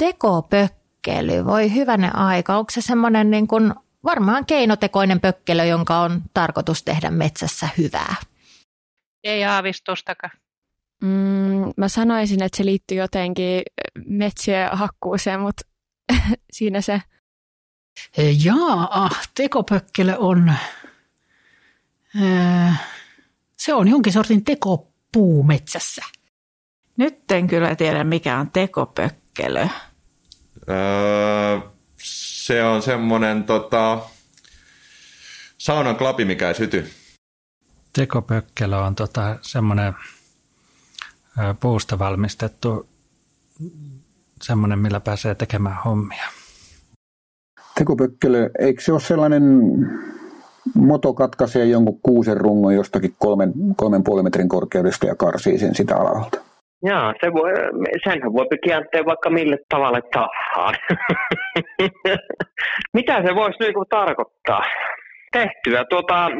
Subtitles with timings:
[0.00, 2.56] tekopökkely, voi hyvänä aika.
[2.56, 3.74] Onko se semmoinen niin kuin,
[4.04, 8.14] varmaan keinotekoinen pökkelö, jonka on tarkoitus tehdä metsässä hyvää?
[9.24, 10.32] Ei aavistustakaan.
[11.02, 13.62] Mm, mä sanoisin, että se liittyy jotenkin
[14.06, 15.62] metsien hakkuuseen, mutta
[16.52, 17.02] siinä se.
[18.44, 20.52] Jaa, tekopökkelö on,
[23.56, 26.02] se on jonkin sortin tekopuu metsässä.
[26.96, 29.68] Nyt en kyllä tiedä, mikä on tekopökkelö.
[30.68, 31.58] Öö,
[32.02, 33.98] se on semmoinen tota,
[35.58, 36.90] saunan klapi, mikä ei syty.
[37.92, 39.94] Tekopökkelö on tota, semmoinen
[41.60, 42.86] puusta valmistettu
[44.42, 46.24] semmoinen, millä pääsee tekemään hommia.
[47.74, 49.42] Tekopökkelö, eikö se ole sellainen
[50.74, 55.96] moto katkaisee jonkun kuusen rungon jostakin kolmen, kolmen puolen metrin korkeudesta ja karsii sen sitä
[55.96, 56.49] alalta?
[56.82, 57.52] Joo, se voi,
[58.04, 60.80] senhän voi kääntää vaikka mille tavalle tahansa.
[62.96, 64.62] Mitä se voisi niinku tarkoittaa?
[65.32, 66.30] Tehtyä tuota,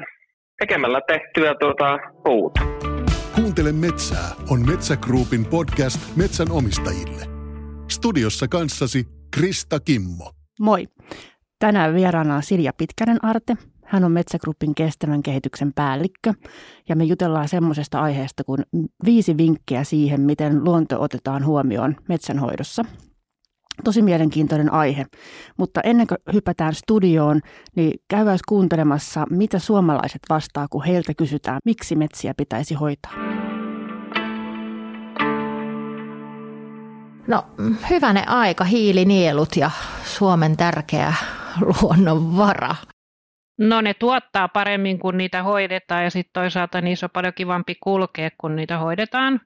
[0.58, 2.60] tekemällä tehtyä tuota puuta.
[3.34, 7.22] Kuuntele metsää on Metsä Groupin podcast metsän omistajille.
[7.90, 10.30] Studiossa kanssasi Krista Kimmo.
[10.60, 10.86] Moi.
[11.58, 13.56] Tänään vieraana on Silja Pitkänen Arte.
[13.90, 16.34] Hän on Metsägruppin kestävän kehityksen päällikkö
[16.88, 18.62] ja me jutellaan semmoisesta aiheesta kuin
[19.04, 22.84] viisi vinkkiä siihen, miten luonto otetaan huomioon metsänhoidossa.
[23.84, 25.06] Tosi mielenkiintoinen aihe,
[25.58, 27.40] mutta ennen kuin hypätään studioon,
[27.76, 33.12] niin käydään kuuntelemassa, mitä suomalaiset vastaa, kun heiltä kysytään, miksi metsiä pitäisi hoitaa.
[37.26, 37.44] No
[37.90, 39.70] hyvänä aika, hiilinielut ja
[40.04, 41.14] Suomen tärkeä
[41.60, 42.74] luonnonvara.
[43.60, 48.30] No ne tuottaa paremmin, kun niitä hoidetaan ja sitten toisaalta niissä on paljon kivampi kulkea,
[48.38, 49.40] kun niitä hoidetaan.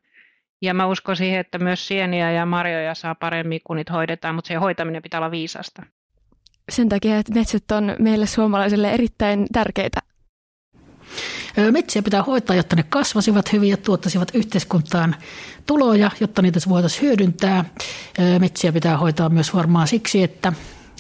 [0.63, 4.49] Ja mä uskon siihen, että myös sieniä ja marjoja saa paremmin, kun niitä hoidetaan, mutta
[4.49, 5.83] se hoitaminen pitää olla viisasta.
[6.69, 10.01] Sen takia, että metsät on meille suomalaisille erittäin tärkeitä.
[11.71, 15.17] Metsiä pitää hoitaa, jotta ne kasvasivat hyvin ja tuottaisivat yhteiskuntaan
[15.67, 17.65] tuloja, jotta niitä voitaisiin hyödyntää.
[18.39, 20.53] Metsiä pitää hoitaa myös varmaan siksi, että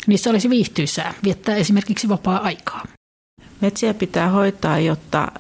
[0.06, 2.84] niissä olisi viihtyisää viettää esimerkiksi vapaa-aikaa.
[3.60, 5.32] Metsiä pitää hoitaa, jotta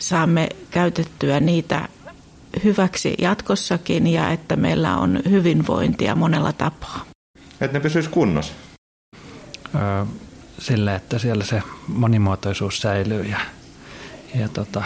[0.00, 1.88] saamme käytettyä niitä
[2.64, 7.04] hyväksi jatkossakin ja että meillä on hyvinvointia monella tapaa.
[7.60, 8.52] Että ne pysyisi kunnossa?
[9.74, 10.04] Öö,
[10.58, 13.38] sillä, että siellä se monimuotoisuus säilyy ja,
[14.34, 14.82] ja tota,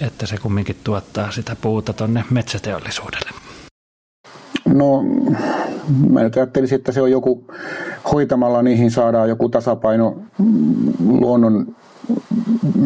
[0.00, 3.30] että se kumminkin tuottaa sitä puuta tuonne metsäteollisuudelle.
[4.66, 5.02] No,
[6.10, 7.46] mä ajattelisin, että se on joku,
[8.12, 10.16] hoitamalla niihin saadaan joku tasapaino
[11.08, 11.76] luonnon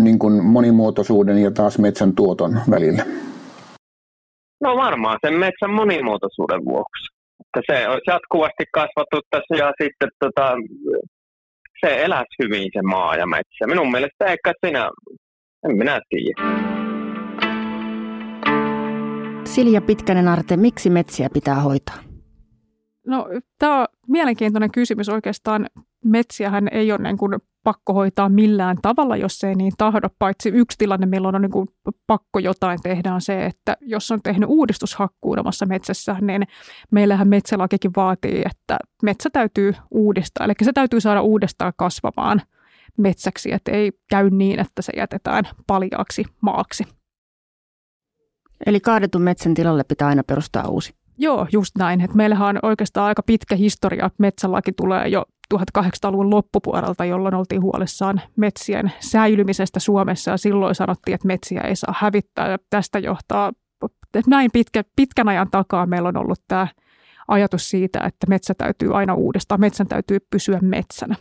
[0.03, 3.05] niin kuin monimuotoisuuden ja taas metsän tuoton välillä?
[4.61, 7.19] No varmaan sen metsän monimuotoisuuden vuoksi.
[7.41, 10.55] Että se olisi jatkuvasti kasvattu tässä ja sitten tota,
[11.81, 13.67] se eläisi hyvin se maa ja metsä.
[13.67, 14.91] Minun mielestä ehkä sinä,
[15.69, 16.69] en minä tiedä.
[19.45, 22.08] Silja Pitkänen Arte, miksi metsiä pitää hoitaa?
[23.09, 23.27] No,
[23.59, 25.67] tämä on mielenkiintoinen kysymys oikeastaan.
[26.05, 27.33] Metsiähän ei ole niin kuin
[27.65, 30.09] pakko hoitaa millään tavalla, jos ei niin tahdo.
[30.19, 31.69] Paitsi yksi tilanne, milloin on niin kuin
[32.07, 36.43] pakko jotain tehdä, on se, että jos on tehnyt uudistushakkuun omassa metsässä, niin
[36.91, 40.45] meillähän metsälakikin vaatii, että metsä täytyy uudistaa.
[40.45, 42.43] Eli se täytyy saada uudestaan kasvamaan
[42.99, 46.85] metsäksi, että ei käy niin, että se jätetään paljaaksi maaksi.
[48.67, 50.98] Eli kaadetun metsän tilalle pitää aina perustaa uusi.
[51.19, 52.01] Joo, just näin.
[52.01, 54.11] Et meillähän on oikeastaan aika pitkä historia.
[54.19, 55.25] Metsälaki tulee jo
[55.55, 61.95] 1800-luvun loppupuolelta, jolloin oltiin huolissaan metsien säilymisestä Suomessa ja silloin sanottiin, että metsiä ei saa
[61.99, 63.53] hävittää ja tästä johtaa
[64.27, 66.69] näin pitkä, pitkän ajan takaa meillä on ollut tämä
[67.29, 71.17] ajatus siitä, että metsä täytyy aina uudistaa, metsän täytyy pysyä metsänä.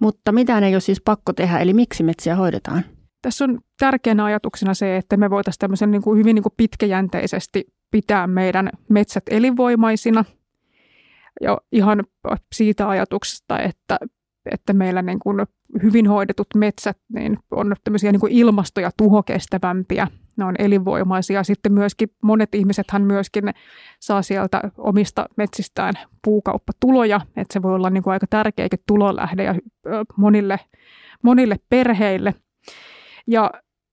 [0.00, 2.84] Mutta mitään ei ole siis pakko tehdä, eli miksi metsiä hoidetaan?
[3.22, 7.75] Tässä on tärkeänä ajatuksena se, että me voitaisiin tämmöisen niin kuin hyvin niin kuin pitkäjänteisesti
[7.90, 10.24] pitää meidän metsät elinvoimaisina–
[11.40, 12.04] jo ihan
[12.52, 13.98] siitä ajatuksesta, että,
[14.50, 15.46] että meillä niin kuin
[15.82, 20.08] hyvin hoidetut metsät niin on tämmöisiä niin kuin ilmasto- ja tuhokestävämpiä.
[20.36, 21.44] Ne on elinvoimaisia.
[21.44, 23.44] Sitten myöskin monet ihmisethän myöskin
[24.00, 25.94] saa sieltä omista metsistään
[26.24, 29.54] puukauppatuloja, että se voi olla niin kuin aika tärkeäkin tulolähde ja
[30.16, 30.60] monille,
[31.22, 32.34] monille perheille.
[33.26, 33.50] Ja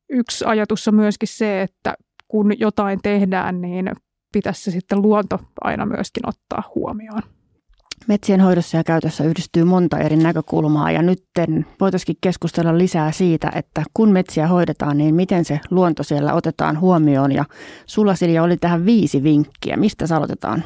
[0.09, 1.95] yksi ajatus on myöskin se, että
[2.33, 3.91] kun jotain tehdään, niin
[4.33, 7.21] pitäisi sitten luonto aina myöskin ottaa huomioon.
[8.07, 11.23] Metsien hoidossa ja käytössä yhdistyy monta eri näkökulmaa ja nyt
[11.79, 17.31] voitaisiin keskustella lisää siitä, että kun metsiä hoidetaan, niin miten se luonto siellä otetaan huomioon.
[17.31, 17.45] Ja
[17.85, 19.77] sulla Silja oli tähän viisi vinkkiä.
[19.77, 20.63] Mistä sä aloitetaan?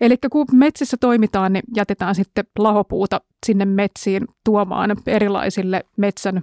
[0.00, 6.42] Eli kun metsissä toimitaan, niin jätetään sitten lahopuuta sinne metsiin tuomaan erilaisille metsän,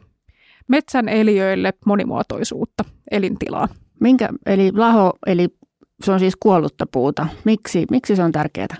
[0.67, 3.67] metsän eliöille monimuotoisuutta, elintilaa.
[4.03, 5.47] Minkä, eli laho, eli
[6.03, 7.27] se on siis kuollutta puuta.
[7.43, 8.75] Miksi, miksi se on tärkeää?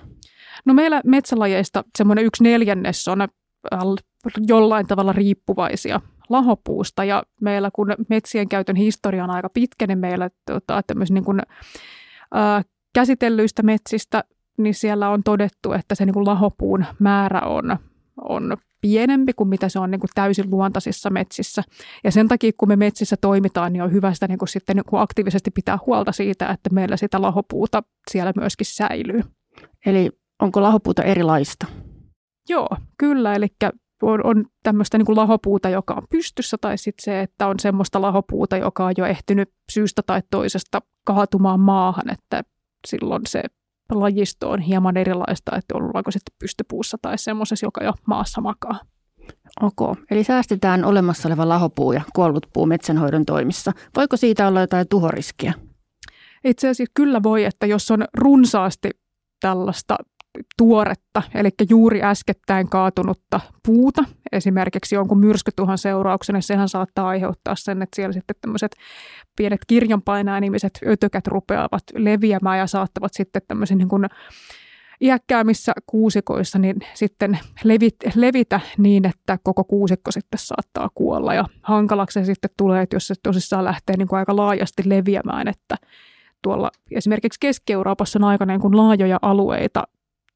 [0.66, 3.30] No meillä metsälajeista semmoinen yksi neljännes on äh,
[4.48, 10.30] jollain tavalla riippuvaisia lahopuusta ja meillä kun metsien käytön historia on aika pitkä, niin meillä
[10.46, 11.40] tota, niin kuin,
[12.36, 14.24] äh, käsitellyistä metsistä,
[14.58, 17.78] niin siellä on todettu, että se niin kuin lahopuun määrä on,
[18.22, 21.64] on pienempi kuin mitä se on niin kuin täysin luontaisissa metsissä.
[22.04, 24.86] Ja sen takia, kun me metsissä toimitaan, niin on hyvä sitä niin kuin sitten niin
[24.90, 29.22] kuin aktiivisesti pitää huolta siitä, että meillä sitä lahopuuta siellä myöskin säilyy.
[29.86, 30.10] Eli
[30.42, 31.68] onko lahopuuta erilaista?
[32.50, 33.34] Joo, kyllä.
[33.34, 33.48] Eli
[34.02, 38.02] on, on tämmöistä niin kuin lahopuuta, joka on pystyssä, tai sitten se, että on semmoista
[38.02, 42.44] lahopuuta, joka on jo ehtinyt syystä tai toisesta kaatumaan maahan, että
[42.88, 43.44] silloin se
[43.92, 48.80] lajisto on hieman erilaista, että ollaanko sitten pystypuussa tai semmoisessa, joka jo maassa makaa.
[49.62, 53.72] Ok, eli säästetään olemassa oleva lahopuu ja kuollut puu metsänhoidon toimissa.
[53.96, 55.54] Voiko siitä olla jotain tuhoriskiä?
[56.44, 58.90] Itse asiassa kyllä voi, että jos on runsaasti
[59.40, 59.96] tällaista
[60.58, 67.96] tuoretta, eli juuri äskettäin kaatunutta puuta, esimerkiksi jonkun myrskytuhan seurauksena, sehän saattaa aiheuttaa sen, että
[67.96, 68.76] siellä sitten tämmöiset
[69.36, 74.06] pienet kirjanpainaa-nimiset ötökät rupeavat leviämään ja saattavat sitten tämmöisen niin kuin
[75.02, 81.34] iäkkäämissä kuusikoissa niin sitten levit, levitä niin, että koko kuusikko sitten saattaa kuolla.
[81.34, 85.48] Ja hankalaksi se sitten tulee, että jos se tosissaan lähtee niin kuin aika laajasti leviämään,
[85.48, 85.76] että
[86.42, 89.84] tuolla esimerkiksi Keski-Euroopassa on aika niin kuin laajoja alueita,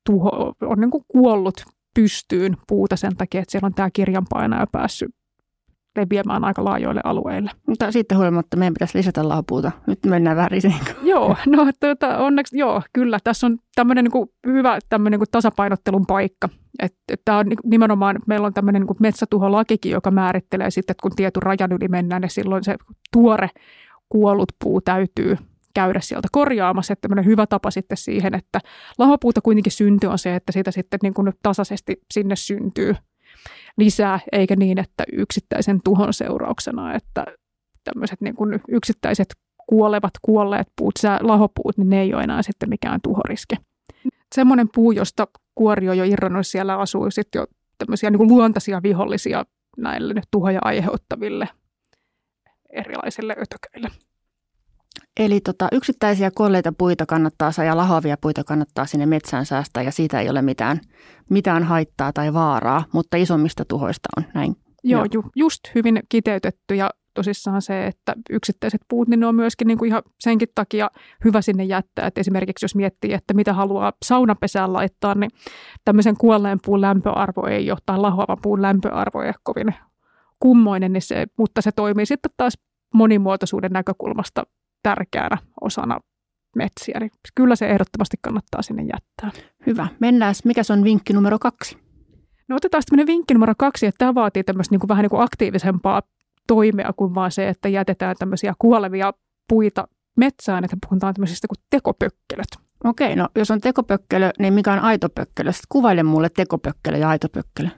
[0.08, 1.64] tuho, on niin kuin kuollut
[1.94, 5.10] pystyyn puuta sen takia, että siellä on tämä kirjanpainaja päässyt
[5.98, 7.52] leviämään aika laajoille alueille.
[7.68, 9.72] Mutta sitten huolimatta meidän pitäisi lisätä laapuuta.
[9.88, 10.50] Nyt mennään vähän
[11.04, 13.20] Joo, no tuota, onneksi joo, kyllä.
[13.24, 16.50] Tässä on tämmöinen niin kuin, hyvä tämmöinen niin tasapainottelun paikka.
[17.26, 21.72] Tämä on nimenomaan, meillä on tämmöinen niin metsätuholakikin, joka määrittelee sitten, että kun tietyn rajan
[21.72, 22.76] yli mennään, niin silloin se
[23.14, 23.50] tuore
[24.10, 25.38] kuollut puu täytyy
[25.78, 26.94] käydä sieltä korjaamassa.
[26.94, 28.60] Että tämmöinen hyvä tapa sitten siihen, että
[28.98, 32.96] lahopuuta kuitenkin syntyy on se, että siitä sitten niin kuin tasaisesti sinne syntyy
[33.78, 37.26] lisää, eikä niin, että yksittäisen tuhon seurauksena, että
[37.84, 39.28] tämmöiset niin kuin yksittäiset
[39.68, 43.56] kuolevat, kuolleet puut, lahopuut, niin ne ei ole enää sitten mikään tuhoriski.
[44.36, 47.46] Semmoinen puu, josta kuori jo irronnut, siellä asuu sitten jo
[47.78, 49.46] tämmöisiä niin kuin luontaisia vihollisia
[49.78, 51.50] näille tuhoja aiheuttaville
[52.70, 54.07] erilaisille ötököille.
[55.20, 60.22] Eli tota, yksittäisiä kuolleita puita kannattaa ja lahoavia puita kannattaa sinne metsään säästää ja siitä
[60.22, 60.80] ei ole mitään,
[61.30, 64.56] mitään haittaa tai vaaraa, mutta isommista tuhoista on näin.
[64.84, 69.68] Joo, Ju, just hyvin kiteytetty ja tosissaan se, että yksittäiset puut, niin ne on myöskin
[69.68, 70.90] niin kuin ihan senkin takia
[71.26, 72.08] hyvä sinne jättää.
[72.08, 75.32] Että esimerkiksi jos miettii, että mitä haluaa saunapesään laittaa, niin
[75.86, 79.76] tämmöisen kuolleen puun lämpöarvo ei ole, tai lahoavan puun lämpöarvo ei ole kovin
[80.40, 82.54] kummoinen, niin se, mutta se toimii sitten taas
[82.94, 84.44] monimuotoisuuden näkökulmasta
[84.84, 86.00] tärkeänä osana
[86.56, 89.42] metsiä, niin kyllä se ehdottomasti kannattaa sinne jättää.
[89.68, 89.88] Hyvä.
[90.00, 90.36] Mennään.
[90.46, 91.78] Mikä on vinkki numero kaksi?
[92.48, 95.24] No otetaan sitten vinkki numero kaksi, että tämä vaatii tämmöistä niin kuin vähän niin kuin
[95.24, 96.02] aktiivisempaa
[96.48, 99.14] toimea kuin vaan se, että jätetään tämmöisiä kuolevia
[99.50, 99.88] puita
[100.18, 102.48] metsään, että puhutaan tämmöisistä kuin tekopökkelöt.
[102.84, 105.52] Okei, no jos on tekopökkelö, niin mikä on aitopökkelö?
[105.52, 107.70] Sitten kuvaile mulle tekopökkelö ja aitopökkelö.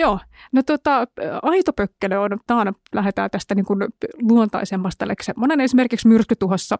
[0.00, 0.18] Joo,
[0.52, 1.06] no tota,
[1.42, 3.78] aitopökkelö on, tämä lähdetään tästä niin kuin
[4.22, 6.78] luontaisemmasta, eli semmoinen esimerkiksi myrskytuhossa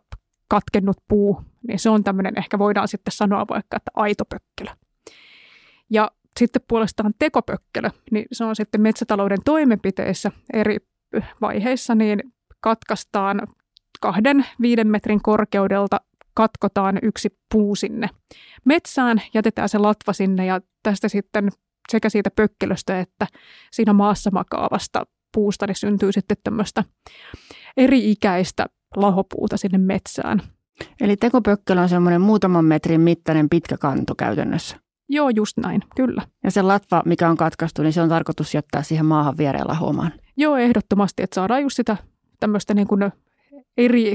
[0.49, 4.71] katkennut puu, niin se on tämmöinen, ehkä voidaan sitten sanoa vaikka, että aitopökkelö.
[5.91, 10.77] Ja sitten puolestaan tekopökkelö, niin se on sitten metsätalouden toimenpiteissä eri
[11.41, 12.23] vaiheissa, niin
[12.61, 13.43] katkaistaan
[14.01, 16.01] kahden viiden metrin korkeudelta
[16.35, 18.09] katkotaan yksi puu sinne
[18.65, 21.49] metsään, jätetään se latva sinne ja tästä sitten
[21.91, 23.27] sekä siitä pökkelöstä että
[23.73, 26.85] siinä maassa makaavasta puusta niin syntyy sitten tämmöistä
[27.77, 28.67] eri-ikäistä
[28.97, 30.43] lahopuuta sinne metsään.
[31.01, 34.77] Eli tekopökkelö on semmoinen muutaman metrin mittainen pitkä kanto käytännössä.
[35.09, 36.23] Joo, just näin, kyllä.
[36.45, 40.13] Ja se latva, mikä on katkaistu, niin se on tarkoitus jättää siihen maahan viereen lahoamaan.
[40.37, 41.97] Joo, ehdottomasti, että saadaan just sitä
[42.41, 43.13] tämmöistä niin kuin
[43.77, 44.15] eri,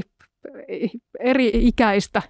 [1.20, 2.22] eri ikäistä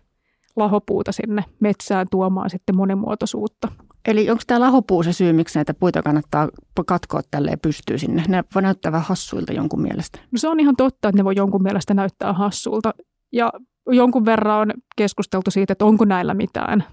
[0.56, 3.68] lahopuuta sinne metsään tuomaan sitten monimuotoisuutta.
[4.06, 6.48] Eli onko tämä lahopuu se syy, miksi näitä puita kannattaa
[6.86, 8.24] katkoa tälleen pystyy sinne?
[8.28, 10.18] Ne voi näyttää vähän hassuilta jonkun mielestä.
[10.32, 12.94] No se on ihan totta, että ne voi jonkun mielestä näyttää hassulta.
[13.32, 13.52] Ja
[13.90, 16.84] jonkun verran on keskusteltu siitä, että onko näillä mitään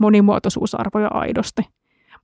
[0.00, 1.62] monimuotoisuusarvoja aidosti.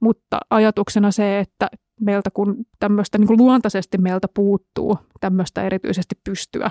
[0.01, 1.69] mutta ajatuksena se, että
[2.01, 6.71] meiltä kun tämmöistä niin kuin luontaisesti meiltä puuttuu tämmöistä erityisesti pystyä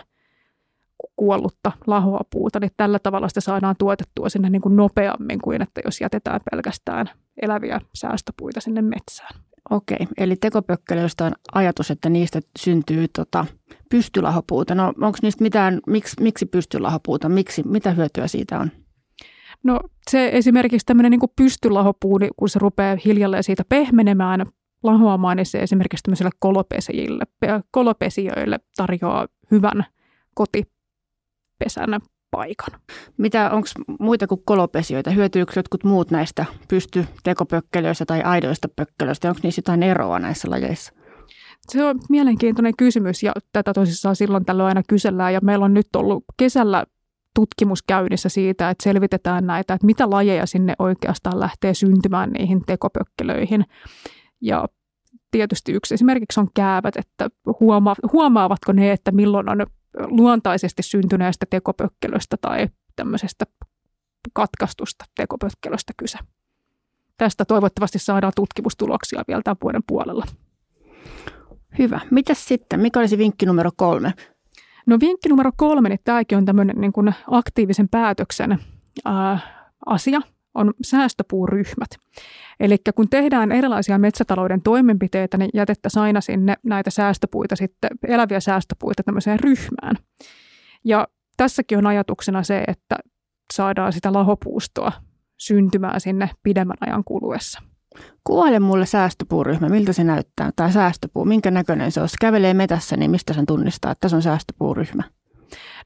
[1.16, 5.82] kuollutta lahoa puuta, niin tällä tavalla sitä saadaan tuotettua sinne niin kuin nopeammin kuin että
[5.86, 7.10] jos jätetään pelkästään
[7.42, 9.40] eläviä säästöpuita sinne metsään.
[9.70, 13.46] Okei, eli tekopökkelöistä on ajatus, että niistä syntyy tota,
[13.90, 14.76] pystylahopuuta.
[14.76, 18.72] No onko niistä mitään, miksi, miksi pystylahopuuta, miksi, mitä hyötyä siitä on?
[19.64, 19.80] No
[20.10, 24.46] se esimerkiksi tämmöinen niin pystylahopuu, niin kun se rupeaa hiljalleen siitä pehmenemään,
[24.84, 26.32] lahoamaan, niin se esimerkiksi tämmöisille
[27.72, 29.86] kolopesijoille, tarjoaa hyvän
[31.60, 32.00] kotipesän
[32.32, 32.80] paikan.
[33.18, 33.68] Mitä, onko
[34.00, 35.12] muita kuin kolopesioita?
[35.12, 39.30] Hyötyykö jotkut muut näistä pysty tekopökkelöistä tai aidoista pökkelöistä?
[39.30, 40.94] Onko niissä jotain eroa näissä lajeissa?
[41.68, 45.96] Se on mielenkiintoinen kysymys ja tätä tosissaan silloin tällöin aina kysellään ja meillä on nyt
[45.96, 46.86] ollut kesällä
[47.36, 53.66] tutkimus käynnissä siitä, että selvitetään näitä, että mitä lajeja sinne oikeastaan lähtee syntymään niihin tekopökkelöihin.
[54.42, 54.66] Ja
[55.32, 59.66] tietysti yksi esimerkiksi on käävät, että huoma- huomaavatko ne, että milloin on
[59.98, 63.46] luontaisesti syntyneestä tekopökkelöstä tai tämmöisestä
[64.34, 66.18] katkaistusta tekopökkelöstä kyse.
[67.18, 70.26] Tästä toivottavasti saadaan tutkimustuloksia vielä tämän vuoden puolella.
[71.80, 72.00] Hyvä.
[72.12, 72.80] Mitäs sitten?
[72.80, 74.14] Mikä olisi vinkki numero kolme?
[74.86, 78.60] No vinkki numero kolme, niin tämäkin on tämmöinen niin kuin aktiivisen päätöksen
[79.06, 79.40] ää,
[79.86, 80.22] asia,
[80.54, 81.90] on säästöpuuryhmät.
[82.60, 89.04] Eli kun tehdään erilaisia metsätalouden toimenpiteitä, niin jätettäisiin aina sinne näitä säästöpuita, sitten eläviä säästöpuita
[89.04, 89.96] tämmöiseen ryhmään.
[90.84, 92.96] Ja tässäkin on ajatuksena se, että
[93.54, 94.92] saadaan sitä lahopuustoa
[95.38, 97.62] syntymään sinne pidemmän ajan kuluessa.
[98.24, 102.04] Kuvaile mulle säästöpuuryhmä, miltä se näyttää, tai säästöpuu, minkä näköinen se on.
[102.04, 105.04] Jos kävelee metässä, niin mistä sen tunnistaa, että tässä on säästöpuuryhmä?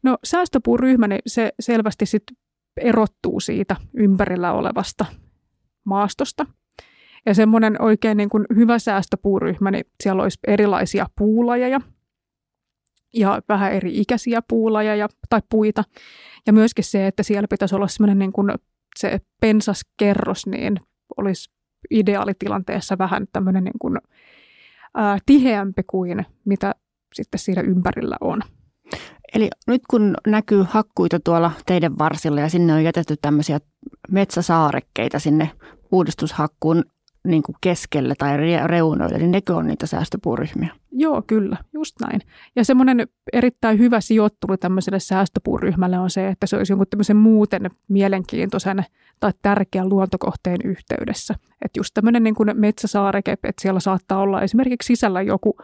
[0.04, 2.24] No säästöpuuryhmä, niin se selvästi sit
[2.78, 5.06] erottuu siitä ympärillä olevasta
[5.84, 6.46] maastosta.
[7.26, 11.82] Ja semmoinen oikein niin kuin hyvä säästöpuuryhmä, niin siellä olisi erilaisia puulajeja
[13.14, 15.84] ja vähän eri ikäisiä puulajeja tai puita.
[16.48, 18.52] Ja myöskin se, että siellä pitäisi olla semmoinen niin kuin
[19.00, 20.80] se pensaskerros, niin
[21.18, 21.52] olisi
[21.92, 23.98] ideaalitilanteessa vähän tämmöinen niin kuin,
[24.94, 26.76] ää, tiheämpi kuin mitä
[27.14, 28.42] sitten siinä ympärillä on.
[29.34, 33.60] Eli nyt kun näkyy hakkuita tuolla teidän varsilla ja sinne on jätetty tämmöisiä
[34.12, 35.52] metsäsaarekkeita sinne
[35.92, 36.84] uudistushakkuun
[37.28, 38.38] niin kuin keskelle tai
[38.68, 40.70] reunoille, niin nekö on niitä säästöpuuryhmiä?
[40.92, 42.22] Joo, kyllä, just näin.
[42.56, 47.70] Ja semmoinen erittäin hyvä sijoittelu tämmöiselle säästöpuuryhmälle on se, että se olisi jonkun tämmöisen muuten
[47.88, 48.86] mielenkiintoisen
[49.20, 51.36] tai tärkeän luontokohteen yhteydessä.
[51.66, 55.58] Että just tämmöinen niin kuin metsäsaareke, että siellä saattaa olla esimerkiksi sisällä joku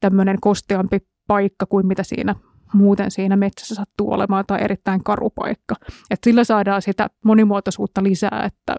[0.00, 2.34] tämmöinen kosteampi paikka kuin mitä siinä
[2.72, 5.74] muuten siinä metsässä sattuu olemaan tai erittäin karu paikka.
[6.10, 8.76] Et sillä saadaan sitä monimuotoisuutta lisää, että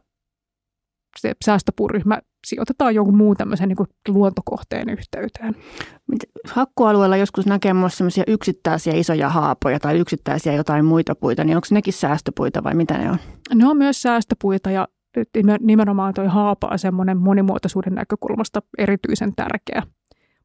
[1.20, 5.56] se säästöpuuryhmä sijoitetaan jonkun muun tämmöisen niin luontokohteen yhteyteen.
[6.48, 11.68] Hakkualueella joskus näkee myös sellaisia yksittäisiä isoja haapoja tai yksittäisiä jotain muita puita, niin onko
[11.72, 13.18] nekin säästöpuita vai mitä ne on?
[13.56, 14.88] Ne on myös säästöpuita ja
[15.60, 19.84] nimenomaan tuo haapa on semmoinen monimuotoisuuden näkökulmasta erityisen tärkeä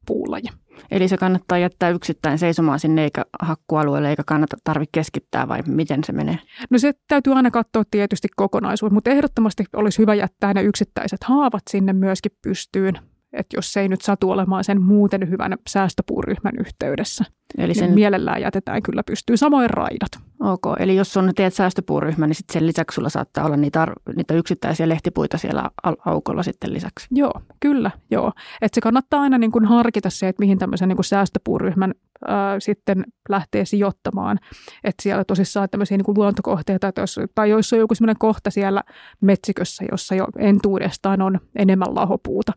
[0.05, 0.49] puulaji.
[0.91, 6.03] Eli se kannattaa jättää yksittäin seisomaan sinne eikä hakkualueelle eikä kannata tarvitse keskittää vai miten
[6.03, 6.39] se menee?
[6.69, 11.63] No se täytyy aina katsoa tietysti kokonaisuus, mutta ehdottomasti olisi hyvä jättää ne yksittäiset haavat
[11.69, 12.99] sinne myöskin pystyyn
[13.33, 17.25] että jos se ei nyt satu olemaan sen muuten hyvän säästöpuuryhmän yhteydessä,
[17.57, 17.85] eli niin sen...
[17.85, 20.11] niin mielellään jätetään kyllä pystyy samoin raidat.
[20.43, 24.33] Ok, eli jos on teet säästöpuuryhmä, niin sitten sen lisäksi sulla saattaa olla niitä, niitä
[24.33, 25.69] yksittäisiä lehtipuita siellä
[26.05, 27.07] aukolla sitten lisäksi.
[27.11, 28.31] Joo, kyllä, joo.
[28.61, 31.93] Että se kannattaa aina niin kuin harkita se, että mihin tämmöisen niin säästöpuuryhmän
[32.27, 34.39] ää, sitten lähtee sijoittamaan.
[34.83, 38.51] Että siellä tosissaan tämmöisiä niin kuin luontokohteita, tai jos, tai jos on joku semmoinen kohta
[38.51, 38.83] siellä
[39.21, 42.51] metsikössä, jossa jo entuudestaan on enemmän lahopuuta.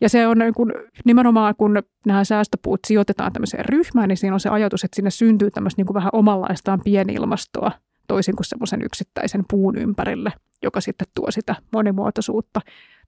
[0.00, 0.72] Ja se on niin kuin,
[1.04, 5.50] nimenomaan, kun nämä säästöpuut sijoitetaan tämmöiseen ryhmään, niin siinä on se ajatus, että sinne syntyy
[5.50, 7.72] tämmöistä niin kuin vähän omanlaistaan pienilmastoa
[8.08, 12.60] toisin kuin semmoisen yksittäisen puun ympärille, joka sitten tuo sitä monimuotoisuutta,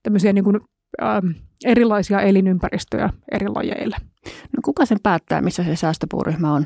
[0.03, 0.59] tämmöisiä niin kuin,
[1.03, 1.27] ähm,
[1.65, 3.95] erilaisia elinympäristöjä eri lajeille.
[4.25, 6.65] No kuka sen päättää, missä se säästöpuuryhmä on?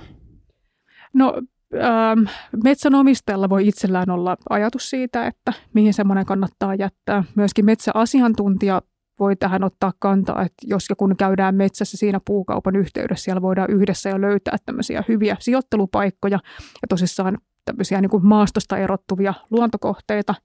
[1.14, 1.42] No
[1.76, 2.28] ähm,
[2.64, 7.24] metsänomistajalla voi itsellään olla ajatus siitä, että mihin semmoinen kannattaa jättää.
[7.36, 8.82] Myöskin metsäasiantuntija
[9.24, 13.72] voi tähän ottaa kantaa, että jos ja kun käydään metsässä siinä puukaupan yhteydessä, siellä voidaan
[13.72, 16.40] yhdessä jo löytää tämmöisiä hyviä sijoittelupaikkoja
[16.82, 20.36] ja tosissaan tämmöisiä niin kuin maastosta erottuvia luontokohteita,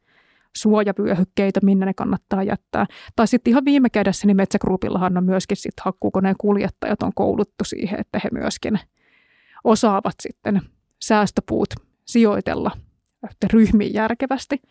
[0.56, 2.86] suojavyöhykkeitä, minne ne kannattaa jättää.
[3.16, 8.00] Tai sitten ihan viime kädessä, niin Metsägruupillahan on myöskin sit hakkuukoneen kuljettajat on kouluttu siihen,
[8.00, 8.78] että he myöskin
[9.64, 10.60] osaavat sitten
[11.02, 11.68] säästöpuut
[12.04, 12.70] sijoitella
[13.52, 14.62] ryhmiin järkevästi.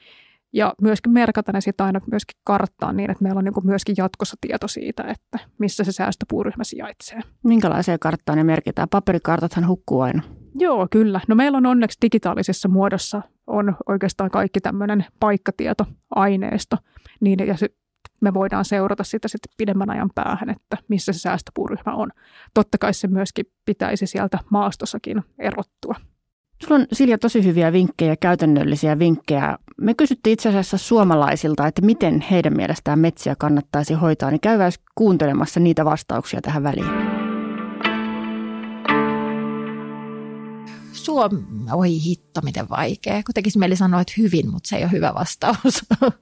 [0.54, 4.38] Ja myöskin merkata ne sitten aina myöskin karttaan niin, että meillä on niin myöskin jatkossa
[4.42, 7.20] tieto siitä, että missä se säästöpuuryhmä sijaitsee.
[7.44, 8.89] Minkälaiseen karttaan ne merkitään?
[8.89, 10.24] Paperikartathan hukkuu aina.
[10.56, 11.22] Joo, kyllä.
[11.27, 16.77] No meillä on onneksi digitaalisessa muodossa on oikeastaan kaikki tämmöinen paikkatietoaineisto,
[17.20, 17.70] niin ja se,
[18.22, 22.12] me voidaan seurata sitä sitten pidemmän ajan päähän, että missä se säästöpuuryhmä on.
[22.54, 25.96] Totta kai se myöskin pitäisi sieltä maastossakin erottua.
[26.63, 29.57] Sulla on Silja tosi hyviä vinkkejä, käytännöllisiä vinkkejä.
[29.81, 35.59] Me kysyttiin itse asiassa suomalaisilta, että miten heidän mielestään metsiä kannattaisi hoitaa, niin käydään kuuntelemassa
[35.59, 37.17] niitä vastauksia tähän väliin.
[40.91, 41.31] Suom...
[41.73, 43.23] Oi hitto, miten vaikea.
[43.23, 45.85] Kun tekisi mieli sanoa, että hyvin, mutta se ei ole hyvä vastaus.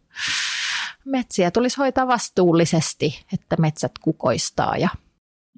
[1.05, 4.77] Metsiä tulisi hoitaa vastuullisesti, että metsät kukoistaa.
[4.77, 4.89] Ja...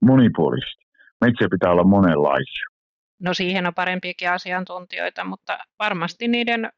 [0.01, 0.86] Monipuolisesti.
[1.22, 2.76] Metsiä pitää olla monenlaisia
[3.20, 6.72] No siihen on parempiakin asiantuntijoita, mutta varmasti niiden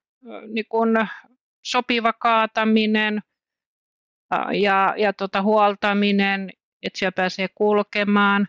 [0.47, 1.07] niin kun,
[1.65, 3.21] sopiva kaataminen
[4.61, 6.49] ja, ja tota, huoltaminen,
[6.83, 8.47] että siellä pääsee kulkemaan,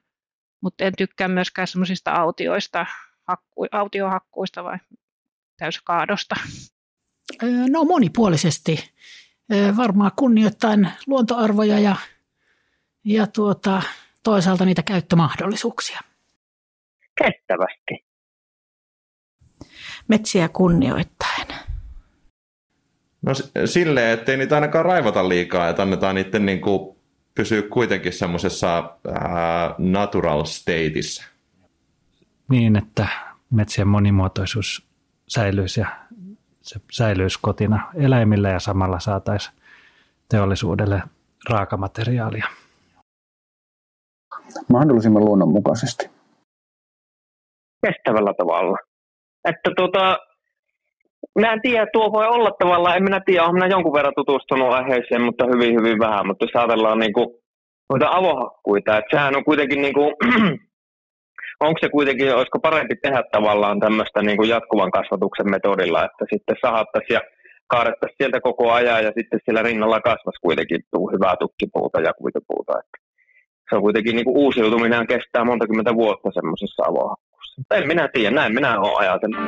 [0.63, 2.87] mutta en tykkää myöskään semmoisista autioista,
[3.29, 4.79] hakku, autiohakkuista vai
[5.57, 6.35] täyskaadosta.
[7.69, 8.95] No monipuolisesti,
[9.77, 11.97] varmaan kunnioittain luontoarvoja ja,
[13.05, 13.83] ja tuota,
[14.23, 16.01] toisaalta niitä käyttömahdollisuuksia
[17.23, 18.07] kestävästi.
[20.09, 21.47] Metsiä kunnioittaen.
[23.23, 23.33] No
[23.65, 26.97] silleen, ettei niitä ainakaan raivata liikaa, että annetaan niiden niin kuin
[27.35, 28.97] pysyä kuitenkin semmoisessa
[29.79, 31.25] natural stateissa.
[32.49, 33.07] Niin, että
[33.51, 34.89] metsien monimuotoisuus
[35.29, 35.87] säilyisi ja
[36.63, 39.55] se säilyisi kotina eläimille ja samalla saataisiin
[40.29, 41.03] teollisuudelle
[41.51, 42.47] raakamateriaalia.
[44.69, 46.11] Mahdollisimman luonnonmukaisesti
[47.87, 48.79] kestävällä tavalla.
[49.49, 50.19] Että tota,
[51.39, 54.73] mä en tiedä, tuo voi olla tavallaan, en minä tiedä, olen minä jonkun verran tutustunut
[54.73, 56.27] aiheeseen, mutta hyvin, hyvin vähän.
[56.27, 57.27] Mutta jos ajatellaan niin kuin,
[57.91, 60.15] noita avohakkuita, että sehän on kuitenkin, niin kuin,
[61.67, 66.57] onko se kuitenkin, olisiko parempi tehdä tavallaan tämmöistä niin kuin jatkuvan kasvatuksen metodilla, että sitten
[66.67, 67.21] sahattaisiin ja
[67.67, 72.73] kaadettaisiin sieltä koko ajan ja sitten siellä rinnalla kasvaisi kuitenkin tuu hyvää tukkipuuta ja kuitupuuta.
[72.81, 72.97] Että
[73.69, 76.83] se on kuitenkin niin kuin uusiutuminen kestää monta kymmentä vuotta semmoisessa
[77.59, 79.41] avohakkuissa en minä tiedä, näin minä olen ajatellut.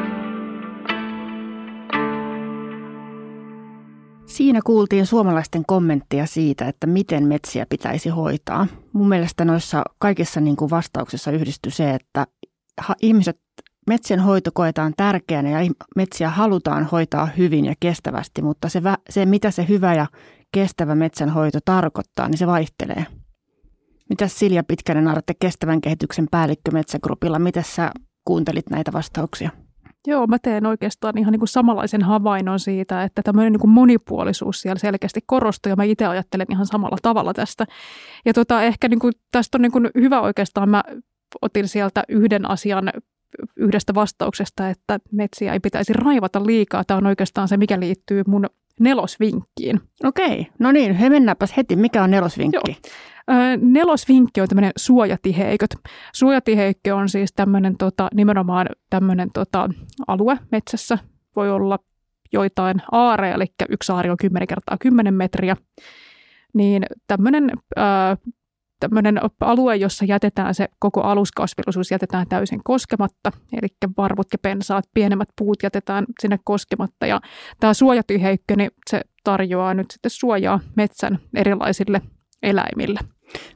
[4.27, 8.67] Siinä kuultiin suomalaisten kommenttia siitä, että miten metsiä pitäisi hoitaa.
[8.93, 12.27] Mun mielestä noissa kaikissa niin kuin vastauksissa yhdistyi se, että
[13.03, 13.41] ihmiset,
[13.87, 19.51] metsien hoito koetaan tärkeänä ja metsiä halutaan hoitaa hyvin ja kestävästi, mutta se, se mitä
[19.51, 20.07] se hyvä ja
[20.53, 23.07] kestävä metsänhoito tarkoittaa, niin se vaihtelee.
[24.13, 27.91] Mitäs Silja Pitkänen Arte kestävän kehityksen päällikkö Metsägrupilla, miten sä
[28.25, 29.51] kuuntelit näitä vastauksia?
[30.07, 34.61] Joo, mä teen oikeastaan ihan niin kuin samanlaisen havainnon siitä, että tämmöinen niin kuin monipuolisuus
[34.61, 37.67] siellä selkeästi korostuu ja mä itse ajattelen ihan samalla tavalla tästä.
[38.25, 40.85] Ja tota, ehkä niin kuin, tästä on niin kuin hyvä oikeastaan, mä
[41.43, 42.93] otin sieltä yhden asian
[43.57, 46.85] yhdestä vastauksesta, että metsiä ei pitäisi raivata liikaa.
[46.85, 48.47] Tämä on oikeastaan se, mikä liittyy mun
[48.81, 49.81] nelosvinkkiin.
[50.05, 51.77] Okei, no niin, he mennäpäs heti.
[51.77, 52.71] Mikä on nelosvinkki?
[52.71, 52.77] Joo.
[53.61, 55.71] Nelosvinkki on tämmöinen suojatiheiköt.
[56.13, 59.69] Suojatiheikkö on siis tämmöinen tota, nimenomaan tämmöinen tota,
[60.07, 60.99] alue metsässä.
[61.37, 61.79] Voi olla
[62.33, 65.57] joitain aareja, eli yksi aari on 10 kertaa 10 metriä.
[66.55, 68.17] Niin tämmöinen, ää,
[68.83, 75.29] tämmöinen alue, jossa jätetään se koko aluskasvillisuus jätetään täysin koskematta, eli varvut ja pensaat, pienemmät
[75.39, 77.07] puut jätetään sinne koskematta.
[77.07, 77.21] Ja
[77.61, 82.03] tämä suojatiheikkö, niin se tarjoaa nyt sitten suojaa metsän erilaisille
[82.43, 83.01] eläimille.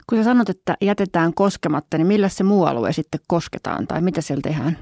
[0.09, 4.21] Kun sä sanot, että jätetään koskematta, niin millä se muu alue sitten kosketaan tai mitä
[4.21, 4.77] siellä tehdään?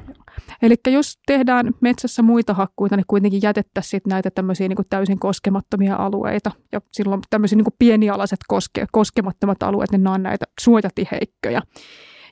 [0.61, 6.51] Eli jos tehdään metsässä muita hakkuita, niin kuitenkin jätettäisiin näitä tämmöisiä niin täysin koskemattomia alueita.
[6.71, 11.61] Ja silloin tämmöisiä niin pienialaiset koske, koskemattomat alueet, niin nämä on näitä suojatiheikköjä.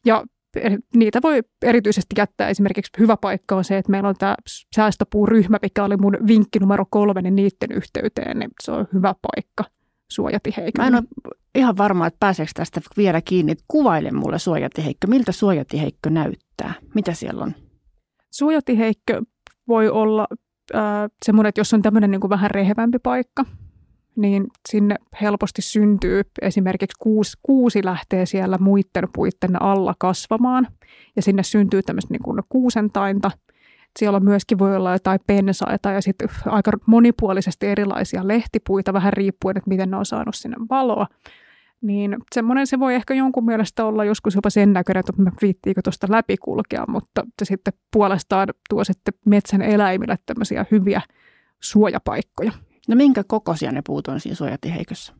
[0.06, 0.24] Ja
[0.96, 4.36] niitä voi erityisesti jättää esimerkiksi hyvä paikka on se, että meillä on tämä
[4.76, 9.64] säästöpuuryhmä, mikä oli mun vinkki numero kolme, niin niiden yhteyteen, niin se on hyvä paikka
[10.12, 10.82] suojatiheikkö.
[10.82, 11.04] Mä en ole
[11.56, 13.56] ihan varma, että pääseekö tästä vielä kiinni.
[13.68, 15.08] Kuvaile mulle suojatiheikkö.
[15.08, 16.74] Miltä suojatiheikkö näyttää?
[16.96, 17.56] Mitä siellä on?
[18.32, 19.22] Suojatiheikkö
[19.68, 20.28] voi olla
[20.76, 20.82] äh,
[21.26, 23.46] semmoinen, että jos on tämmöinen niin kuin vähän rehevämpi paikka,
[24.16, 30.68] niin sinne helposti syntyy esimerkiksi kuusi, kuusi lähtee siellä muiden puitten alla kasvamaan
[31.16, 33.32] ja sinne syntyy tämmöistä niin kuin kuusentainta–
[34.00, 39.70] siellä myöskin voi olla jotain pensaita ja sitten aika monipuolisesti erilaisia lehtipuita, vähän riippuen, että
[39.70, 41.08] miten ne on saanut sinne valoa.
[41.82, 45.82] Niin semmoinen se voi ehkä jonkun mielestä olla joskus jopa sen näköinen, että me viittiinkö
[45.82, 51.02] tuosta läpi kulkea, mutta se sitten puolestaan tuo sitten metsän eläimille tämmöisiä hyviä
[51.60, 52.52] suojapaikkoja.
[52.88, 55.14] No minkä kokoisia ne puut on siinä suojatiheikössä?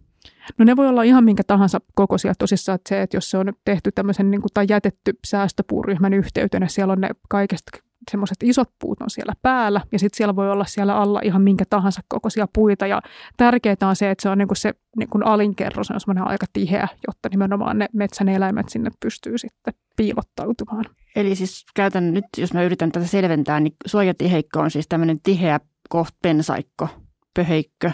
[0.58, 2.34] No ne voi olla ihan minkä tahansa kokoisia.
[2.40, 6.68] Tosissaan että se, että jos se on tehty tämmöisen niin kuin, tai jätetty säästöpuuryhmän yhteytenä,
[6.68, 7.78] siellä on ne kaikesta
[8.12, 11.64] semmoiset isot puut on siellä päällä ja sitten siellä voi olla siellä alla ihan minkä
[11.70, 13.02] tahansa kokoisia puita ja
[13.38, 16.46] tärkeää on se, että se on niin kuin se niin kuin alinkerros on semmoinen aika
[16.54, 20.86] tiheä, jotta nimenomaan ne metsän eläimet sinne pystyy sitten piilottautumaan.
[21.16, 25.60] Eli siis käytän nyt, jos mä yritän tätä selventää, niin suojatiheikko on siis tämmöinen tiheä
[25.90, 26.88] koht pensaikko,
[27.34, 27.92] pöheikkö.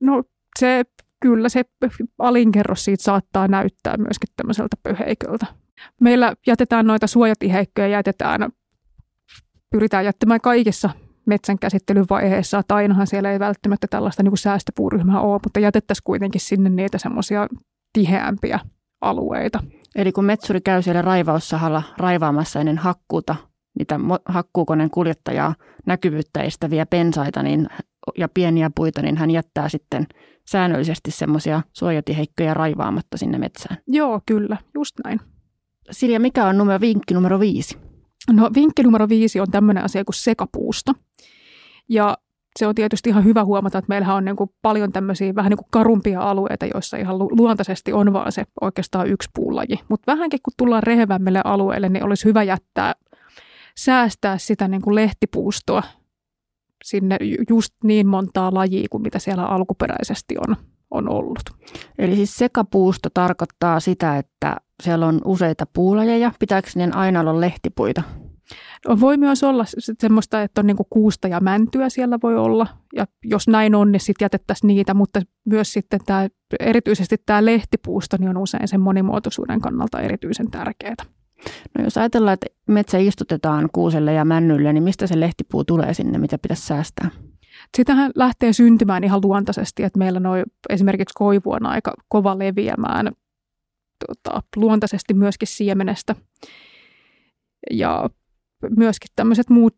[0.00, 0.22] No
[0.58, 0.84] se
[1.20, 1.64] kyllä se
[2.18, 5.46] alinkerros siitä saattaa näyttää myöskin tämmöiseltä pöheiköltä.
[6.00, 8.48] Meillä jätetään noita suojatiheikköjä, jätetään,
[9.70, 10.90] pyritään jättämään kaikissa
[11.26, 16.40] metsän käsittelyvaiheessa, tai ainahan siellä ei välttämättä tällaista niin kuin säästöpuuryhmää ole, mutta jätettäisiin kuitenkin
[16.40, 17.46] sinne niitä semmoisia
[17.92, 18.60] tiheämpiä
[19.00, 19.60] alueita.
[19.94, 23.36] Eli kun metsuri käy siellä raivaussahalla raivaamassa ennen hakkuuta,
[23.78, 25.54] niitä hakkuukoneen kuljettajaa
[25.86, 27.68] näkyvyyttä estäviä pensaita niin,
[28.18, 30.06] ja pieniä puita, niin hän jättää sitten
[30.48, 33.78] säännöllisesti semmoisia suojatiheikköjä raivaamatta sinne metsään.
[33.86, 35.20] Joo, kyllä, just näin.
[35.90, 37.87] Silja, mikä on numero, vinkki numero viisi?
[38.32, 40.92] No vinkki numero viisi on tämmöinen asia kuin sekapuusto.
[41.88, 42.18] Ja
[42.58, 45.58] se on tietysti ihan hyvä huomata, että meillähän on niin kuin paljon tämmöisiä vähän niin
[45.58, 49.80] kuin karumpia alueita, joissa ihan luontaisesti on vaan se oikeastaan yksi puulaji.
[49.88, 52.94] Mutta vähänkin kun tullaan rehevämmille alueille, niin olisi hyvä jättää,
[53.76, 55.82] säästää sitä niin kuin lehtipuustoa
[56.84, 57.16] sinne
[57.50, 60.56] just niin montaa lajia kuin mitä siellä alkuperäisesti on,
[60.90, 61.42] on ollut.
[61.98, 66.32] Eli siis sekapuusto tarkoittaa sitä, että siellä on useita puulajeja.
[66.38, 68.02] Pitääkö ne aina olla lehtipuita?
[68.88, 69.64] No, voi myös olla
[69.98, 72.66] semmoista, että on niin kuusta ja mäntyä siellä voi olla.
[72.94, 76.28] Ja jos näin on, niin sitten jätettäisiin niitä, mutta myös sitten tämä,
[76.60, 80.94] erityisesti tämä lehtipuusto niin on usein sen monimuotoisuuden kannalta erityisen tärkeää.
[81.78, 86.18] No jos ajatellaan, että metsä istutetaan kuuselle ja männylle, niin mistä se lehtipuu tulee sinne,
[86.18, 87.10] mitä pitäisi säästää?
[87.76, 93.12] Sitähän lähtee syntymään ihan luontaisesti, että meillä noi, esimerkiksi koivu on aika kova leviämään
[94.06, 96.14] tota, luontaisesti myöskin siemenestä.
[97.70, 98.10] Ja
[98.76, 99.76] myöskin tämmöiset muut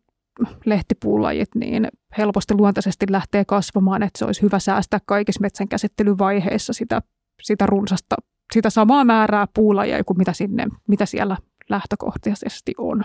[0.65, 7.01] lehtipuulajit niin helposti luontaisesti lähtee kasvamaan, että se olisi hyvä säästää kaikissa metsän käsittelyvaiheissa sitä,
[7.41, 8.15] sitä runsasta,
[8.53, 11.37] sitä samaa määrää puulajia kuin mitä, sinne, mitä siellä
[11.69, 13.03] lähtökohtaisesti on.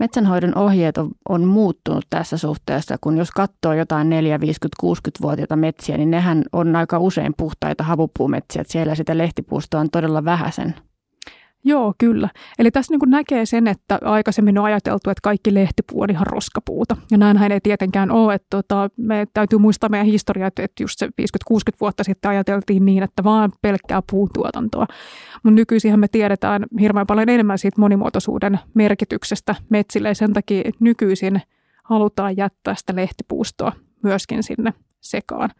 [0.00, 5.96] Metsänhoidon ohjeet on, on muuttunut tässä suhteessa, kun jos katsoo jotain 4, 50, 60-vuotiaita metsiä,
[5.96, 10.74] niin nehän on aika usein puhtaita havupuumetsiä, että siellä sitä lehtipuustoa on todella vähäisen.
[11.66, 12.28] Joo, kyllä.
[12.58, 16.96] Eli tässä niin näkee sen, että aikaisemmin on ajateltu, että kaikki lehtipuu on ihan roskapuuta.
[17.10, 18.34] Ja näinhän ei tietenkään ole.
[18.34, 21.10] Että tota, me täytyy muistaa meidän historiaa, että just se 50-60
[21.80, 24.86] vuotta sitten ajateltiin niin, että vaan pelkkää puutuotantoa.
[25.42, 30.08] Mutta nykyisin me tiedetään hirveän paljon enemmän siitä monimuotoisuuden merkityksestä metsille.
[30.08, 31.42] Ja sen takia nykyisin
[31.84, 35.50] halutaan jättää sitä lehtipuustoa myöskin sinne sekaan.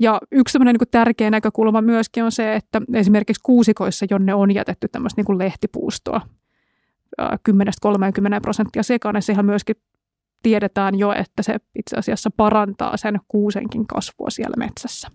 [0.00, 5.22] Ja yksi niin tärkeä näkökulma myöskin on se, että esimerkiksi kuusikoissa, jonne on jätetty tämmöistä
[5.22, 6.20] niin lehtipuustoa
[7.22, 7.22] 10-30
[8.42, 9.76] prosenttia sekana, niin sehän myöskin
[10.42, 15.08] tiedetään jo, että se itse asiassa parantaa sen kuusenkin kasvua siellä metsässä.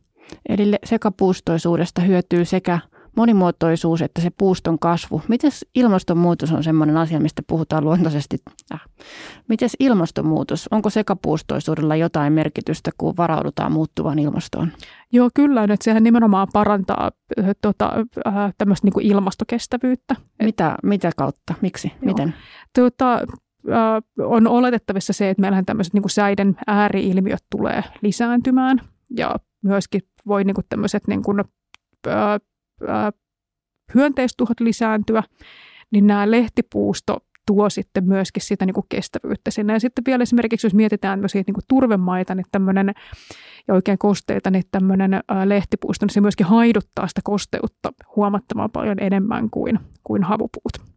[0.49, 2.79] Eli sekapuustoisuudesta hyötyy sekä
[3.15, 5.21] monimuotoisuus että se puuston kasvu.
[5.27, 8.37] Miten ilmastonmuutos on sellainen asia, mistä puhutaan luontaisesti?
[8.73, 8.81] Äh.
[9.49, 14.71] Miten ilmastonmuutos, onko sekapuustoisuudella jotain merkitystä, kun varaudutaan muuttuvaan ilmastoon?
[15.11, 15.63] Joo, kyllä.
[15.63, 17.93] Että sehän nimenomaan parantaa äh, tota,
[18.27, 20.15] äh, tämmöistä niin kuin ilmastokestävyyttä.
[20.43, 21.53] Mitä, mitä kautta?
[21.61, 21.87] Miksi?
[21.87, 21.99] Joo.
[22.01, 22.33] Miten?
[22.79, 28.81] Tota, äh, on oletettavissa se, että meillähän tämmöiset niin kuin säiden ääriilmiöt tulee lisääntymään
[29.17, 31.43] ja myöskin voi niin kuin tämmöiset niin kuin,
[33.95, 35.23] hyönteistuhot lisääntyä,
[35.91, 39.73] niin nämä lehtipuusto tuo sitten myöskin sitä niin kuin kestävyyttä sinne.
[39.73, 42.93] Ja sitten vielä esimerkiksi, jos mietitään siitä niin kuin turvemaita niin tämmöinen,
[43.67, 45.11] ja oikein kosteita, niin tämmöinen
[45.45, 50.94] lehtipuusto, niin se myöskin haiduttaa sitä kosteutta huomattavan paljon enemmän kuin, kuin havupuut.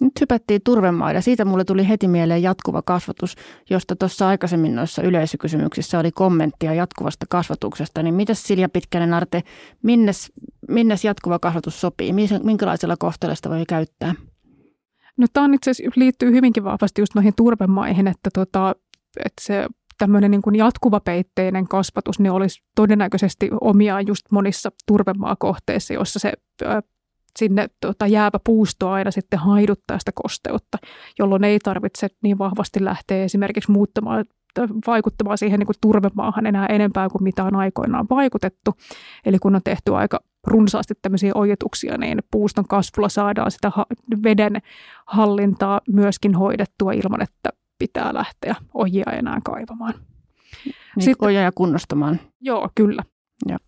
[0.00, 1.20] Nyt hypättiin turvemaida.
[1.20, 3.36] Siitä mulle tuli heti mieleen jatkuva kasvatus,
[3.70, 8.02] josta tuossa aikaisemmin noissa yleisökysymyksissä oli kommenttia jatkuvasta kasvatuksesta.
[8.02, 9.42] Niin mitäs Silja Pitkänen Arte,
[9.82, 10.32] minnes,
[10.68, 12.12] minnes jatkuva kasvatus sopii?
[12.42, 14.14] Minkälaisella kohtelusta voi käyttää?
[15.16, 18.74] No tämä itse asiassa liittyy hyvinkin vahvasti just noihin turvemaihin, että, tota,
[19.24, 19.66] että se
[19.98, 26.32] tämmöinen niin jatkuvapeitteinen kasvatus niin olisi todennäköisesti omiaan just monissa turvemaakohteissa, joissa se
[27.38, 30.78] sinne tota, jäävä puusto aina sitten haiduttaa sitä kosteutta,
[31.18, 34.24] jolloin ei tarvitse niin vahvasti lähteä esimerkiksi muuttamaan
[34.86, 38.74] vaikuttamaan siihen niin kuin turvemaahan enää enempää kuin mitä on aikoinaan vaikutettu.
[39.24, 43.72] Eli kun on tehty aika runsaasti tämmöisiä ojituksia, niin puuston kasvulla saadaan sitä
[44.22, 44.62] veden
[45.06, 49.94] hallintaa myöskin hoidettua ilman, että pitää lähteä ojia enää kaivamaan.
[50.64, 52.20] Niin Sitten, oja ja kunnostamaan.
[52.40, 53.02] Joo, kyllä.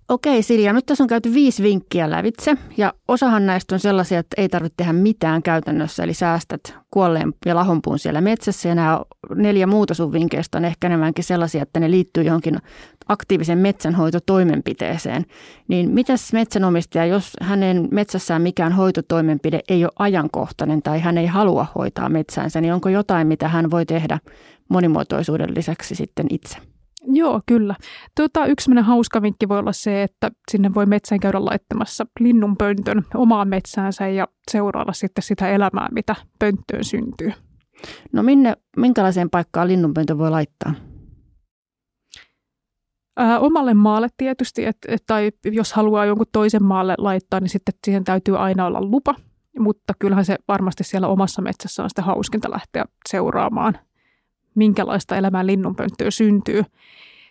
[0.09, 4.42] Okei Silja, nyt tässä on käyty viisi vinkkiä lävitse ja osahan näistä on sellaisia, että
[4.42, 9.00] ei tarvitse tehdä mitään käytännössä, eli säästät kuolleen ja lahonpuun siellä metsässä ja nämä
[9.35, 12.59] neljä muuta sun vinkkeistä on ehkä enemmänkin sellaisia, että ne liittyy johonkin
[13.09, 15.26] aktiivisen metsänhoitotoimenpiteeseen.
[15.68, 21.66] Niin mitäs metsänomistaja, jos hänen metsässään mikään hoitotoimenpide ei ole ajankohtainen tai hän ei halua
[21.74, 24.18] hoitaa metsäänsä, niin onko jotain, mitä hän voi tehdä
[24.68, 26.69] monimuotoisuuden lisäksi sitten itse?
[27.06, 27.74] Joo, kyllä.
[28.16, 33.48] Tuota, yksi hauska vinkki voi olla se, että sinne voi metsään käydä laittamassa linnunpöntön omaan
[33.48, 37.32] metsäänsä ja seurailla sitten sitä elämää, mitä pönttöön syntyy.
[38.12, 40.74] No minne, minkälaiseen paikkaan linnunpöntö voi laittaa?
[43.16, 47.74] Ää, omalle maalle tietysti, et, et, tai jos haluaa jonkun toisen maalle laittaa, niin sitten
[47.84, 49.14] siihen täytyy aina olla lupa.
[49.58, 53.78] Mutta kyllähän se varmasti siellä omassa metsässä on sitä hauskinta lähteä seuraamaan–
[54.54, 56.62] minkälaista elämää linnunpönttöä syntyy.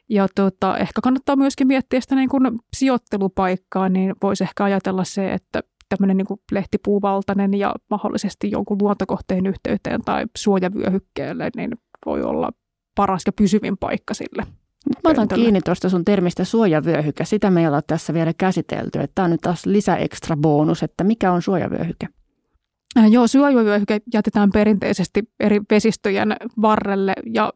[0.09, 5.33] Ja tota, ehkä kannattaa myöskin miettiä sitä niin kuin sijoittelupaikkaa, niin voisi ehkä ajatella se,
[5.33, 11.71] että tämmöinen niin kuin lehtipuuvaltainen ja mahdollisesti jonkun luontokohteen yhteyteen tai suojavyöhykkeelle, niin
[12.05, 12.51] voi olla
[12.95, 14.43] paras ja pysyvin paikka sille.
[14.89, 17.25] Nyt mä otan kiinni tuosta sun termistä suojavyöhyke.
[17.25, 18.99] Sitä me ei olla tässä vielä käsitelty.
[19.15, 22.07] Tämä on nyt taas lisäekstra bonus, että mikä on suojavyöhyke?
[22.97, 27.53] Äh, joo, suojavyöhyke jätetään perinteisesti eri vesistöjen varrelle ja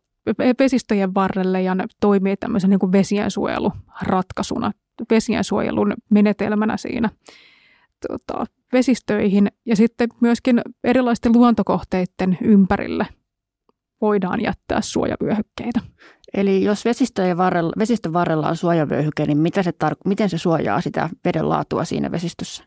[0.59, 4.71] vesistöjen varrelle ja ne toimii tämmöisen niin kuin vesiensuojeluratkaisuna,
[5.09, 7.09] vesiensuojelun menetelmänä siinä
[8.07, 13.07] tota, vesistöihin ja sitten myöskin erilaisten luontokohteiden ympärille
[14.01, 15.79] voidaan jättää suojavyöhykkeitä.
[16.33, 20.81] Eli jos vesistöjen varrella, vesistön varrella on suojavyöhyke, niin mitä se tar- miten se suojaa
[20.81, 22.63] sitä veden laatua siinä vesistössä?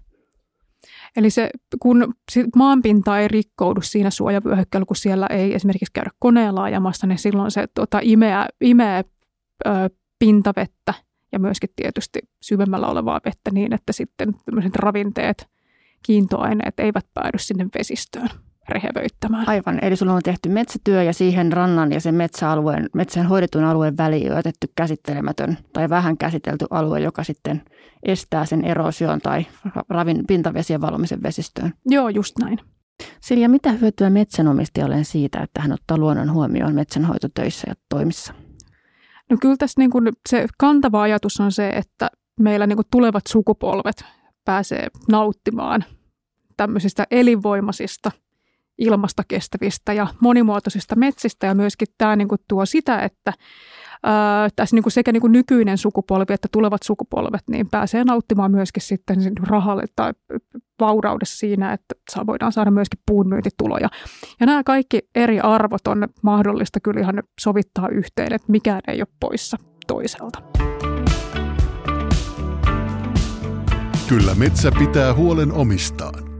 [1.17, 1.51] Eli se,
[1.81, 2.15] kun
[2.57, 7.67] maanpinta ei rikkoudu siinä suojavyöhykkeellä, kun siellä ei esimerkiksi käydä koneella ajamassa, niin silloin se
[7.75, 9.05] tota, imeää, imeää
[9.67, 9.71] ö,
[10.19, 10.95] pintavettä
[11.33, 14.35] ja myöskin tietysti syvemmällä olevaa vettä niin, että sitten
[14.75, 15.47] ravinteet,
[16.03, 18.29] kiintoaineet eivät päädy sinne vesistöön
[18.69, 19.49] rehevöittämään.
[19.49, 23.97] Aivan, eli sulla on tehty metsätyö ja siihen rannan ja sen metsäalueen, metsän hoidetun alueen
[23.97, 27.63] väliin on jätetty käsittelemätön tai vähän käsitelty alue, joka sitten
[28.03, 29.47] estää sen erosion tai
[29.89, 31.73] ravin pintavesien valumisen vesistöön.
[31.87, 32.59] Joo, just näin.
[33.21, 38.35] Silja, mitä hyötyä metsänomistajalle siitä, että hän ottaa luonnon huomioon metsänhoitotöissä ja toimissa?
[39.31, 43.27] No kyllä tässä niin kuin se kantava ajatus on se, että meillä niin kuin tulevat
[43.29, 44.05] sukupolvet
[44.45, 45.85] pääsee nauttimaan
[46.57, 48.11] tämmöisistä elinvoimaisista–
[48.79, 53.33] ilmasta kestävistä ja monimuotoisista metsistä ja myöskin tämä niin kuin tuo sitä, että
[54.03, 58.51] ää, tässä niin kuin sekä niin kuin nykyinen sukupolvi että tulevat sukupolvet niin pääsee nauttimaan
[58.51, 60.13] myöskin sitten rahalle tai
[60.81, 63.89] vauraudessa siinä, että saa, voidaan saada myöskin puun myyntituloja.
[64.41, 69.09] Ja nämä kaikki eri arvot on mahdollista kyllä ihan sovittaa yhteen, että mikään ei ole
[69.21, 70.43] poissa toiselta.
[74.09, 76.36] Kyllä metsä pitää huolen omistaan.